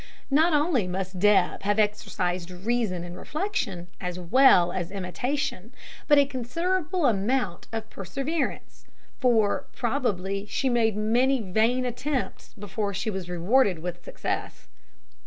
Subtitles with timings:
[0.31, 5.71] Not only must Deb have exercised reason and reflection, as well as imitation,
[6.07, 8.85] but a considerable amount of perseverance;
[9.19, 14.67] for probably she made many vain attempts before she was rewarded with success.